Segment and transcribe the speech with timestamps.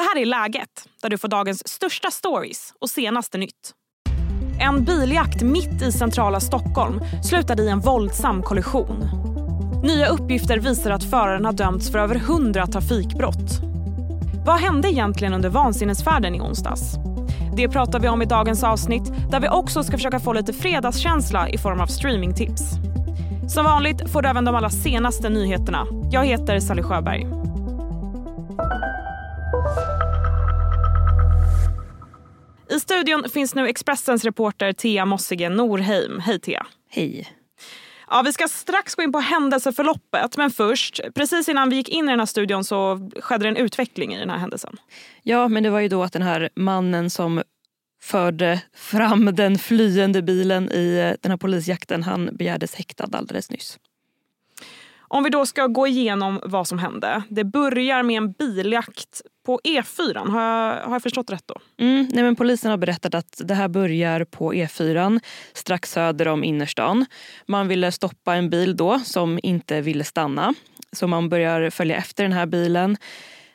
[0.00, 3.72] Det här är Läget, där du får dagens största stories och senaste nytt.
[4.60, 9.04] En biljakt mitt i centrala Stockholm slutade i en våldsam kollision.
[9.84, 13.60] Nya uppgifter visar att föraren har dömts för över 100 trafikbrott.
[14.46, 16.94] Vad hände egentligen under vansinnesfärden i onsdags?
[17.56, 21.48] Det pratar vi om i dagens avsnitt där vi också ska försöka få lite fredagskänsla
[21.48, 22.62] i form av streamingtips.
[23.48, 25.86] Som vanligt får du även de allra senaste nyheterna.
[26.10, 27.49] Jag heter Sally Sjöberg.
[33.00, 36.20] Studion finns nu Expressens reporter Thea Mossige Norheim.
[36.20, 36.66] Hej Thea.
[36.90, 37.28] Hej.
[38.10, 42.04] Ja, vi ska strax gå in på händelseförloppet, men först, precis innan vi gick in
[42.04, 44.76] i den här studion så skedde en utveckling i den här händelsen.
[45.22, 47.42] Ja, men det var ju då att den här mannen som
[48.02, 53.78] förde fram den flyende bilen i eh, den här polisjakten, han begärdes häktad alldeles nyss.
[55.12, 57.22] Om vi då ska gå igenom vad som hände.
[57.28, 60.30] Det börjar med en biljakt på E4.
[60.30, 61.54] Har jag, har jag förstått rätt då?
[61.78, 65.20] Mm, nej men polisen har berättat att det här börjar på E4
[65.52, 67.06] strax söder om innerstan.
[67.46, 70.54] Man ville stoppa en bil då som inte ville stanna.
[70.92, 72.96] Så man börjar följa efter den här bilen.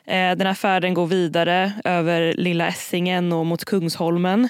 [0.04, 4.48] Eh, den här färden går vidare över Lilla Essingen och mot Kungsholmen.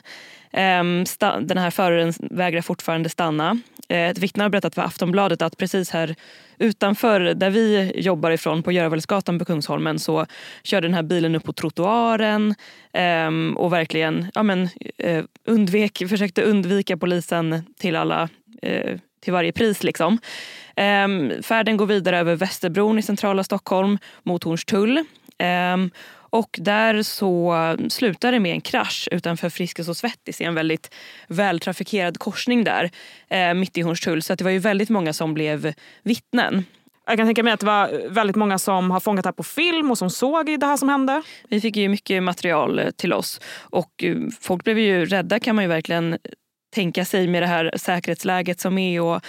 [0.53, 1.05] Ehm,
[1.41, 3.59] den här föraren vägrar fortfarande stanna.
[3.89, 6.15] Eh, ett vittne har berättat för Aftonbladet att precis här
[6.59, 10.27] utanför där vi jobbar ifrån på Görvelsgatan på Kungsholmen så
[10.63, 12.55] körde den här bilen upp på trottoaren
[12.93, 18.29] ehm, och verkligen ja, men, eh, undvek, försökte undvika polisen till, alla,
[18.63, 19.83] eh, till varje pris.
[19.83, 20.19] Liksom.
[20.77, 25.05] Ehm, färden går vidare över Västerbron i centrala Stockholm mot Hornstull.
[25.39, 25.91] Ehm,
[26.31, 27.55] och där så
[27.89, 30.95] slutar det med en krasch utanför Friskis och Svettis i en väldigt
[31.29, 32.91] vältrafikerad korsning där
[33.29, 34.23] eh, mitt i Hornstull.
[34.23, 36.65] Så det var ju väldigt många som blev vittnen.
[37.07, 39.43] Jag kan tänka mig att det var väldigt många som har fångat det här på
[39.43, 41.23] film och som såg det här som hände.
[41.49, 45.57] Vi fick ju mycket material eh, till oss och eh, folk blev ju rädda kan
[45.57, 46.19] man ju verkligen
[46.75, 49.21] tänka sig med det här säkerhetsläget som är och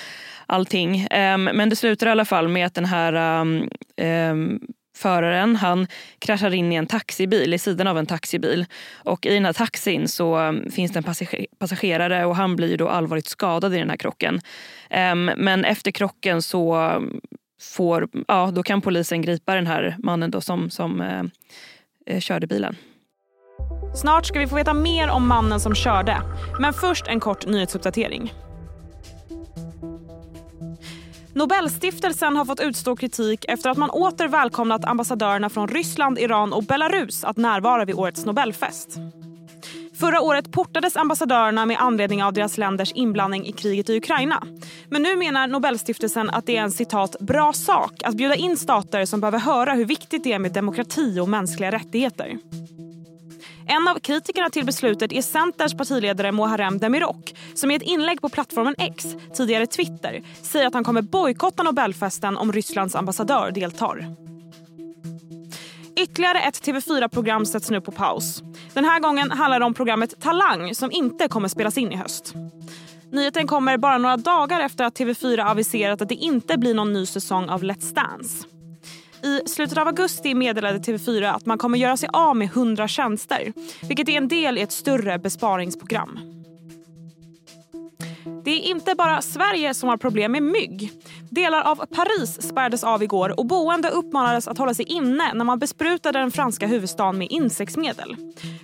[0.45, 1.07] allting.
[1.11, 3.69] Um, men det slutar i alla fall med att den här um,
[4.01, 4.61] um,
[4.97, 5.87] föraren han
[6.19, 8.65] kraschar in i en taxibil, i sidan av en taxibil.
[8.93, 12.87] Och i den här taxin så um, finns det en passagerare och han blir då
[12.87, 14.41] allvarligt skadad i den här krocken.
[14.89, 17.21] Ehm, men efter krocken så um,
[17.61, 21.23] får, ja, då kan polisen gripa den här mannen då som, som eh,
[22.05, 22.75] eh, körde bilen.
[23.95, 26.21] Snart ska vi få veta mer om mannen som körde.
[26.59, 28.33] Men först en kort nyhetsuppdatering.
[31.37, 36.63] Nobelstiftelsen har fått utstå kritik efter att man åter välkomnat ambassadörerna från Ryssland, Iran och
[36.63, 38.97] Belarus att närvara vid årets Nobelfest.
[39.99, 44.43] Förra året portades ambassadörerna med anledning av deras länders inblandning i kriget i Ukraina.
[44.89, 49.05] Men nu menar Nobelstiftelsen att det är en citat bra sak att bjuda in stater
[49.05, 52.37] som behöver höra hur viktigt det är med demokrati och mänskliga rättigheter.
[53.69, 58.29] En av kritikerna till beslutet är Centerns partiledare Muharrem Demirok som i ett inlägg på
[58.29, 64.05] plattformen X, tidigare Twitter, säger att han kommer bojkotta Nobelfesten om Rysslands ambassadör deltar.
[65.99, 68.43] Ytterligare ett TV4-program sätts nu på paus.
[68.73, 72.33] Den här gången handlar det om programmet Talang som inte kommer spelas in i höst.
[73.11, 77.05] Nyheten kommer bara några dagar efter att TV4 aviserat att det inte blir någon ny
[77.05, 78.56] säsong av Let's Dance.
[79.23, 83.53] I slutet av augusti meddelade TV4 att man kommer göra sig av med 100 tjänster
[83.81, 86.19] vilket är en del i ett större besparingsprogram.
[88.43, 90.91] Det är inte bara Sverige som har problem med mygg.
[91.29, 95.59] Delar av Paris spärrades av igår och boende uppmanades att hålla sig inne när man
[95.59, 98.15] besprutade den franska huvudstaden med insektsmedel.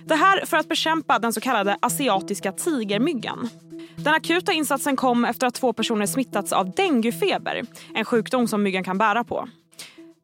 [0.06, 3.48] Det här för att bekämpa den så kallade asiatiska tigermyggan.
[3.96, 7.62] Den akuta insatsen kom efter att två personer smittats av denguefeber,
[7.94, 9.48] en sjukdom som myggan kan bära på.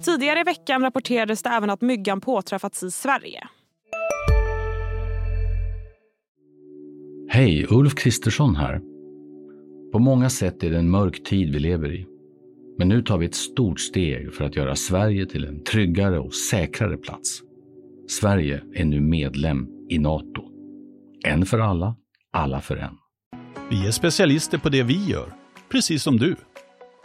[0.05, 3.49] Tidigare i veckan rapporterades det även att myggan påträffats i Sverige.
[7.29, 8.81] Hej, Ulf Kristersson här.
[9.93, 12.07] På många sätt är det en mörk tid vi lever i.
[12.79, 16.35] Men nu tar vi ett stort steg för att göra Sverige till en tryggare och
[16.35, 17.43] säkrare plats.
[18.09, 20.43] Sverige är nu medlem i Nato.
[21.25, 21.97] En för alla,
[22.33, 22.97] alla för en.
[23.71, 25.33] Vi är specialister på det vi gör,
[25.69, 26.37] precis som du.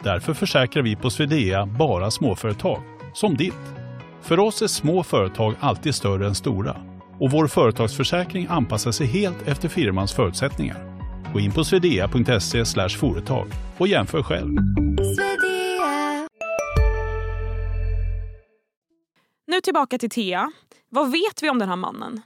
[0.02, 2.82] Därför försäkrar vi på Swedea bara småföretag,
[3.14, 3.74] som ditt.
[4.22, 6.76] För oss är små företag alltid större än stora
[7.20, 10.96] och vår företagsförsäkring anpassar sig helt efter firmans förutsättningar.
[11.32, 13.46] Gå in på swedea.se företag
[13.78, 14.56] och jämför själv.
[19.46, 20.52] Nu tillbaka till Thea.
[20.90, 22.22] Vad vet vi om den här mannen?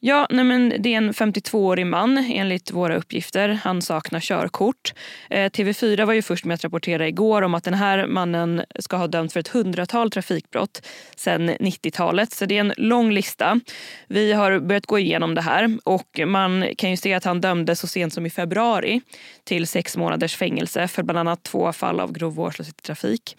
[0.00, 3.48] Ja, nej men det är en 52-årig man enligt våra uppgifter.
[3.48, 4.94] Han saknar körkort.
[5.30, 8.96] Eh, TV4 var ju först med att rapportera igår om att den här mannen ska
[8.96, 10.86] ha dömts för ett hundratal trafikbrott
[11.16, 12.32] sedan 90-talet.
[12.32, 13.60] Så det är en lång lista.
[14.06, 17.80] Vi har börjat gå igenom det här och man kan ju se att han dömdes
[17.80, 19.00] så sent som i februari
[19.44, 23.36] till sex månaders fängelse för bland annat två fall av grov vårdslöshet i trafik.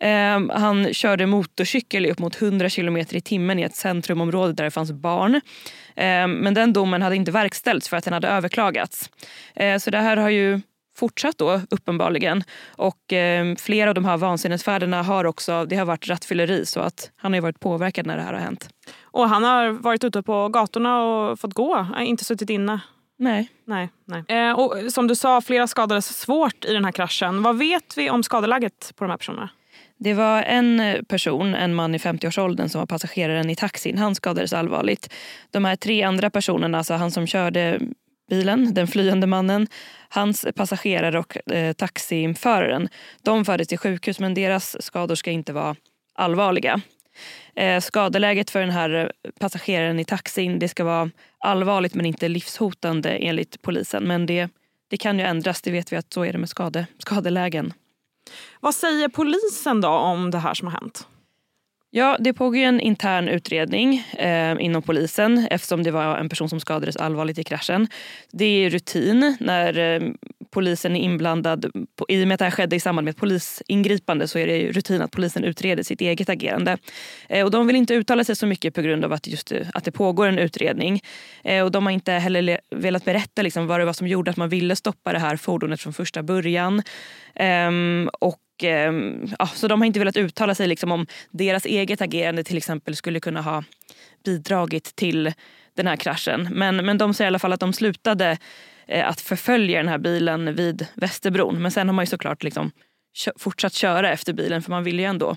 [0.00, 4.64] Um, han körde motorcykel i upp mot 100 km i timmen i ett centrumområde där
[4.64, 5.34] det fanns barn.
[5.34, 9.10] Um, men den domen hade inte verkställts för att den hade överklagats.
[9.60, 10.60] Uh, så det här har ju
[10.98, 12.44] fortsatt då uppenbarligen.
[12.76, 17.10] Och eh, flera av de här vansinnesfärderna har också det har varit rattfylleri så att
[17.16, 18.68] han har varit påverkad när det här har hänt.
[19.02, 22.80] Och han har varit ute på gatorna och fått gå, inte suttit inne?
[23.18, 23.48] Nej.
[23.64, 24.24] nej, nej.
[24.28, 27.42] Eh, och som du sa, flera skadades svårt i den här kraschen.
[27.42, 29.50] Vad vet vi om skadeläget på de här personerna?
[29.98, 33.98] Det var en eh, person, en man i 50-årsåldern som var passageraren i taxin.
[33.98, 35.14] Han skadades allvarligt.
[35.50, 37.80] De här tre andra personerna, alltså han som körde
[38.30, 39.66] bilen, den flyende mannen,
[40.08, 42.88] hans passagerare och eh, taxiföraren,
[43.22, 45.76] de fördes till sjukhus men deras skador ska inte vara
[46.14, 46.80] allvarliga.
[47.56, 52.28] Eh, skadeläget för den här eh, passageraren i taxin det ska vara allvarligt men inte
[52.28, 54.04] livshotande enligt polisen.
[54.04, 54.48] Men det,
[54.88, 57.72] det kan ju ändras, det vet vi att så är det med skade, skadelägen.
[58.60, 61.06] Vad säger polisen då om det här som har hänt?
[61.90, 66.60] Ja, det pågår en intern utredning eh, inom polisen eftersom det var en person som
[66.60, 67.88] skadades allvarligt i kraschen.
[68.32, 70.00] Det är rutin när eh,
[70.50, 71.70] polisen är inblandad.
[72.08, 74.72] I och med att det här skedde i samband med ett polisingripande så är det
[74.72, 76.78] rutin att polisen utreder sitt eget agerande.
[77.28, 79.66] Eh, och de vill inte uttala sig så mycket på grund av att, just, eh,
[79.74, 81.00] att det pågår en utredning.
[81.44, 84.36] Eh, och de har inte heller velat berätta liksom, vad det var som gjorde att
[84.36, 86.82] man ville stoppa det här fordonet från första början.
[87.34, 92.00] Ehm, och ehm, ja, så de har inte velat uttala sig liksom om deras eget
[92.00, 93.64] agerande till exempel skulle kunna ha
[94.24, 95.32] bidragit till
[95.76, 96.48] den här kraschen.
[96.52, 98.38] Men, men de säger i alla fall att de slutade
[98.88, 101.62] att förfölja den här bilen vid Västerbron.
[101.62, 102.70] Men sen har man ju såklart liksom
[103.36, 105.36] fortsatt köra efter bilen för man vill ju ändå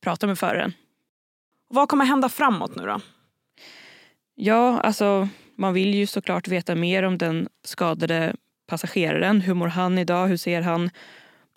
[0.00, 0.72] prata med föraren.
[1.68, 3.00] Vad kommer hända framåt nu då?
[4.34, 8.34] Ja, alltså man vill ju såklart veta mer om den skadade
[8.66, 9.40] passageraren.
[9.40, 10.26] Hur mår han idag?
[10.26, 10.90] Hur ser han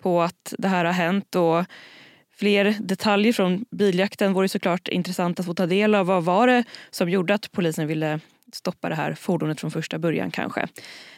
[0.02, 1.34] på att det här har hänt.
[1.34, 1.64] Och
[2.34, 6.06] fler detaljer från biljakten vore såklart intressant att få ta del av.
[6.06, 8.20] Vad var det som gjorde att polisen ville
[8.52, 10.68] stoppa det här fordonet från första början kanske?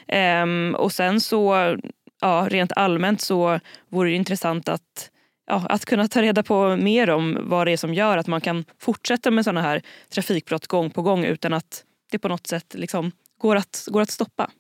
[0.09, 1.77] Ehm, och sen så,
[2.21, 5.11] ja, rent allmänt så vore det intressant att
[5.47, 8.41] ja, att kunna ta reda på mer om vad det är som gör att man
[8.41, 12.75] kan fortsätta med sådana här trafikbrott gång på gång utan att det på något sätt
[12.75, 14.51] liksom går, att, går att stoppa.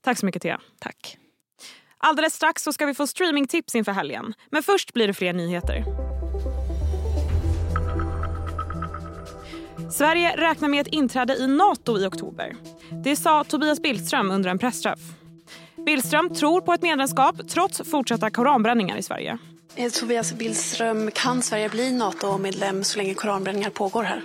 [0.00, 0.60] Tack så mycket Thea.
[0.78, 1.18] Tack.
[1.98, 4.34] Alldeles strax så ska vi få streamingtips inför helgen.
[4.50, 5.84] Men först blir det fler nyheter.
[9.90, 12.56] Sverige räknar med ett inträde i Nato i oktober.
[13.04, 15.00] Det sa Tobias Billström under en pressträff.
[15.86, 19.38] Billström tror på ett medlemskap trots fortsatta koranbränningar i Sverige.
[19.78, 24.22] Eh, Tobias Billström, kan Sverige bli NATO-medlem så länge koranbränningar pågår här?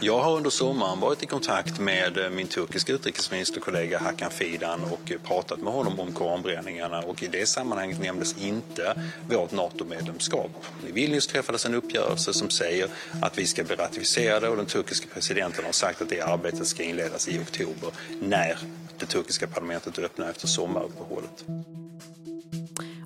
[0.00, 5.12] Jag har under sommaren varit i kontakt med eh, min turkiska utrikesministerkollega Hakan Fidan och
[5.12, 8.94] eh, pratat med honom om koranbränningarna och i det sammanhanget nämndes inte
[9.30, 10.50] vårt NATO-medlemskap.
[10.88, 12.88] I Vilnius träffades en uppgörelse som säger
[13.22, 16.82] att vi ska bli ratificerade och den turkiska presidenten har sagt att det arbetet ska
[16.82, 17.90] inledas i oktober
[18.20, 18.58] när
[18.98, 21.44] det turkiska parlamentet öppnar efter sommaruppehållet.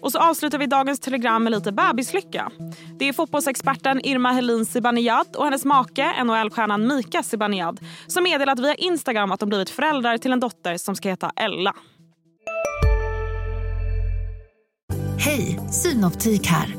[0.02, 2.50] Och så avslutar vi dagens telegram med lite bebislycka.
[2.98, 8.74] Det är fotbollsexperten Irma Helin Zibanejad och hennes make, NHL-stjärnan Mika Zibanejad som meddelat via
[8.74, 11.74] Instagram att de blivit föräldrar till en dotter som ska heta Ella.
[15.18, 16.76] Hej, Synoptik här.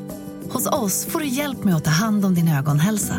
[0.50, 3.16] Hos oss får du hjälp med att ta hand om din ögonhälsa.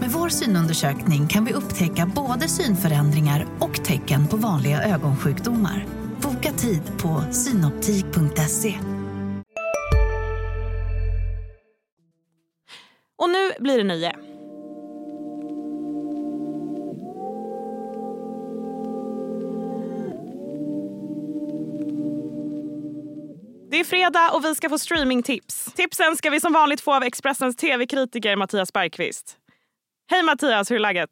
[0.00, 5.86] Med vår synundersökning kan vi upptäcka både synförändringar och tecken på vanliga ögonsjukdomar.
[6.22, 8.74] Boka tid på synoptik.se.
[13.16, 14.12] Och nu blir det nöje.
[23.70, 25.64] Det är fredag och vi ska få streamingtips.
[25.74, 29.36] Tipsen ska vi som vanligt få av Expressens tv-kritiker Mattias Bergqvist.
[30.10, 31.10] Hej Mattias, hur är läget?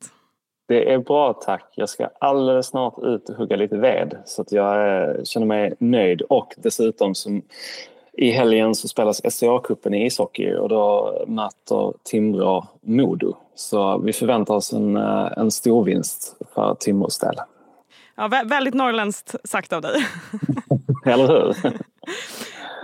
[0.69, 1.73] Det är bra tack.
[1.75, 5.75] Jag ska alldeles snart ut och hugga lite ved så att jag eh, känner mig
[5.79, 7.43] nöjd och dessutom som
[8.19, 13.37] i helgen så spelas SCA-cupen i ishockey och då möter Timrå Modo.
[13.55, 17.35] Så vi förväntar oss en, eh, en stor vinst för Timrås del.
[18.15, 20.07] Ja, väldigt norrländskt sagt av dig.
[21.07, 21.57] Eller hur?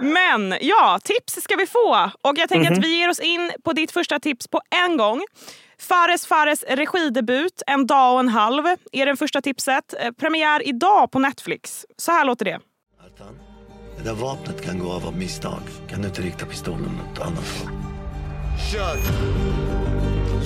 [0.00, 2.10] Men ja, tips ska vi få.
[2.22, 2.72] Och jag tänker mm -hmm.
[2.72, 2.82] att mhm.
[2.82, 5.22] vi ger oss in på ditt första tips på en gång.
[5.80, 9.94] Fares Fares regidebut En dag och en halv är det första tipset.
[10.00, 11.86] Eh, premiär idag på Netflix.
[11.96, 12.60] Så här låter det.
[14.08, 15.60] Det där vapnet kan gå av av misstag.
[15.88, 17.72] Kan du inte rikta pistolen åt annat håll?
[18.72, 18.96] Kör!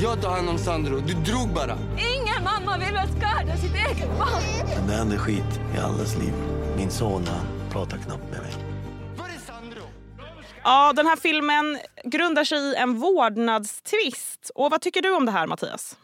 [0.03, 0.97] Jag tar hand om Sandro.
[0.97, 1.79] Du drog bara.
[1.99, 4.69] Ingen mamma vill väl skada sitt eget barn?
[4.77, 6.33] Men det händer skit i allas liv.
[6.77, 8.53] Min son, han pratar knappt med mig.
[10.65, 14.51] Ja, den här filmen grundar sig i en vårdnadstvist.
[14.55, 15.97] Och vad tycker du om det här, Mattias?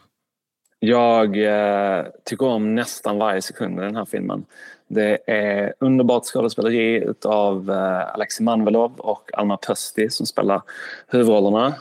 [0.79, 4.45] Jag eh, tycker om nästan varje sekund i den här filmen.
[4.91, 10.61] Det är underbart skådespeleri av eh, Alexej Manvelov och Alma Pösti som spelar
[11.07, 11.75] huvudrollerna.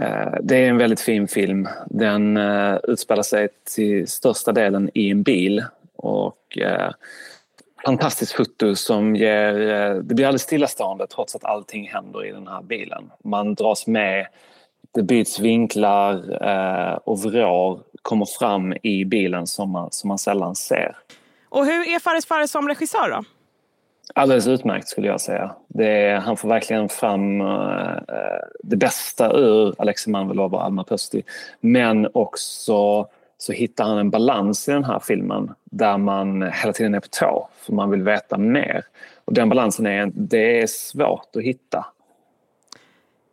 [0.00, 1.68] Eh, det är en väldigt fin film.
[1.86, 5.64] Den eh, utspelar sig till största delen i en bil
[5.96, 6.58] och
[7.84, 9.52] fantastiskt foto som ger...
[10.02, 13.10] Det blir alldeles stillastående trots att allting händer i den här bilen.
[13.24, 14.26] Man dras med,
[14.94, 16.42] det byts vinklar
[17.08, 20.96] och vrår kommer fram i bilen som man, som man sällan ser.
[21.52, 23.24] Och hur är Fares Fares som regissör då?
[24.14, 25.54] Alldeles utmärkt skulle jag säga.
[25.68, 27.98] Det, han får verkligen fram uh,
[28.62, 31.22] det bästa ur Alexei Manvelov och Alma Pösti.
[31.60, 36.94] Men också så hittar han en balans i den här filmen där man hela tiden
[36.94, 38.84] är på tå för man vill veta mer.
[39.24, 41.86] Och den balansen är, det är svårt att hitta.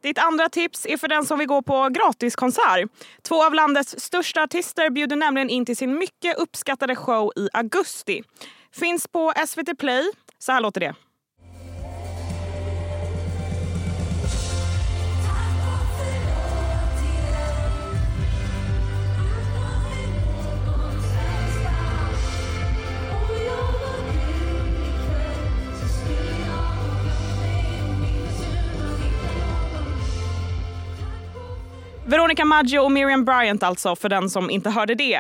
[0.02, 2.90] Ditt andra tips är för den som vill gå på gratiskonsert.
[3.22, 8.22] Två av landets största artister bjuder nämligen in till sin mycket uppskattade show i augusti.
[8.72, 10.12] Finns på SVT Play.
[10.40, 10.96] Så här låter det.
[32.10, 35.20] Veronica Maggio och Miriam Bryant alltså, för den som inte hörde det.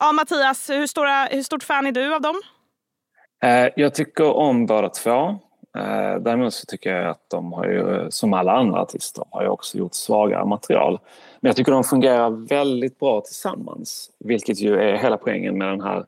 [0.00, 2.40] Ja, Mattias, hur, stora, hur stort fan är du av dem?
[3.42, 5.38] Eh, jag tycker om båda två.
[5.78, 9.48] Eh, däremot så tycker jag att de har ju, som alla andra artister, har ju
[9.48, 10.98] också gjort svagare material.
[11.40, 15.80] Men jag tycker de fungerar väldigt bra tillsammans, vilket ju är hela poängen med den
[15.80, 16.04] här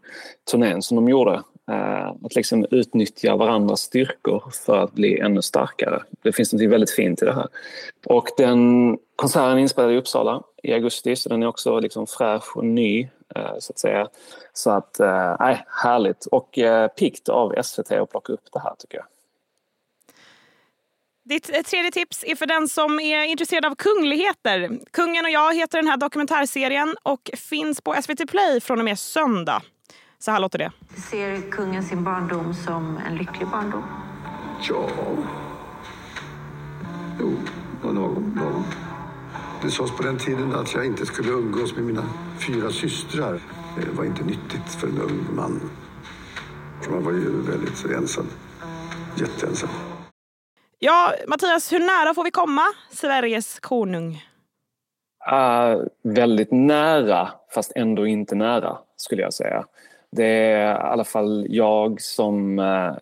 [0.51, 1.43] turnén som de gjorde.
[1.71, 6.03] Eh, att liksom utnyttja varandras styrkor för att bli ännu starkare.
[6.23, 7.49] Det finns något väldigt fint i det här.
[8.07, 12.57] Och den konserten är inspelad i Uppsala i augusti så den är också liksom fräsch
[12.57, 14.09] och ny eh, så att säga.
[14.53, 16.27] Så att, eh, nej, härligt.
[16.27, 19.07] Och eh, pikt av SVT att plocka upp det här tycker jag.
[21.25, 24.71] Ditt tredje tips är för den som är intresserad av kungligheter.
[24.91, 28.99] Kungen och jag heter den här dokumentärserien och finns på SVT Play från och med
[28.99, 29.63] söndag.
[30.19, 30.73] Så här låter det.
[31.11, 33.85] Ser kungen sin barndom som en lycklig barndom?
[34.69, 34.89] Ja...
[37.21, 37.33] Jo,
[37.83, 38.65] någon, någon.
[39.63, 42.05] Det sades på den tiden att jag inte skulle umgås med mina
[42.47, 43.41] fyra systrar.
[43.77, 45.61] Det var inte nyttigt för en ung man.
[46.91, 48.27] Man var ju väldigt ensam.
[49.21, 49.69] Jätteensam.
[50.79, 54.25] Ja, Mattias, hur nära får vi komma Sveriges konung?
[55.33, 59.65] Uh, väldigt nära, fast ändå inte nära, skulle jag säga.
[60.13, 62.97] Det är i alla fall jag som uh,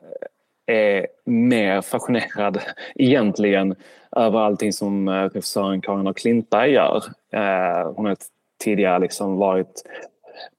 [0.67, 2.61] är mer fascinerad
[2.95, 3.75] egentligen
[4.17, 7.03] över allting som eh, regissören Karin af Klintberg gör.
[7.33, 8.17] Eh, hon har
[8.65, 9.83] tidigare liksom varit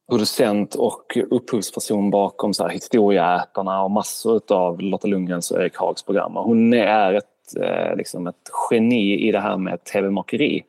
[0.10, 6.04] producent och upphovsperson bakom så här Historieätarna och massor av Lotta Lundgrens och Erik Hags
[6.04, 6.36] program.
[6.36, 10.64] Hon är ett, eh, liksom ett geni i det här med tv-makeri.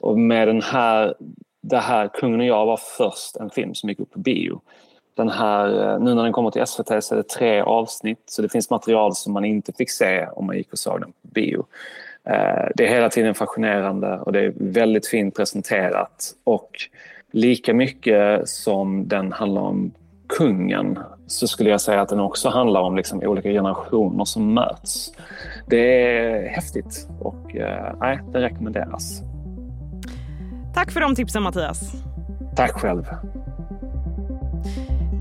[0.00, 1.14] Och med den här,
[1.62, 4.60] det här Kungen och jag var först en film som gick upp på bio.
[5.14, 8.48] Den här, nu när den kommer till SVT så är det tre avsnitt så det
[8.48, 11.66] finns material som man inte fick se om man gick och såg den på bio.
[12.24, 16.70] Eh, det är hela tiden fascinerande och det är väldigt fint presenterat och
[17.30, 19.92] lika mycket som den handlar om
[20.28, 25.12] kungen så skulle jag säga att den också handlar om liksom olika generationer som möts.
[25.66, 29.22] Det är häftigt och eh, nej, det rekommenderas.
[30.74, 31.92] Tack för de tipsen Mattias.
[32.56, 33.04] Tack själv.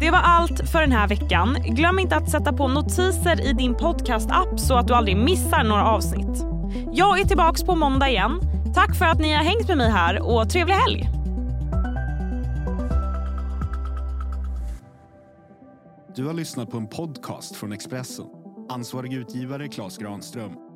[0.10, 1.58] Det var allt för den här veckan.
[1.64, 5.86] Glöm inte att sätta på notiser i din podcast-app så att du aldrig missar några
[5.86, 6.46] avsnitt.
[6.94, 8.40] Jag är tillbaka på måndag igen.
[8.76, 11.10] Tack för att ni har hängt med mig här och trevlig helg!
[16.16, 18.26] Du har lyssnat på en podcast från Expressen.
[18.70, 20.69] Ansvarig utgivare Klas Granström